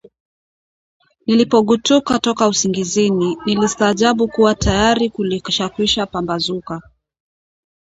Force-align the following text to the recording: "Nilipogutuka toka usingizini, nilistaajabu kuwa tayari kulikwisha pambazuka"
"Nilipogutuka 1.27 2.19
toka 2.19 2.47
usingizini, 2.47 3.37
nilistaajabu 3.45 4.27
kuwa 4.27 4.55
tayari 4.55 5.09
kulikwisha 5.09 6.05
pambazuka" 6.07 6.81